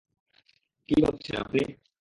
[0.89, 1.61] কি ভাবছেন, আপনি?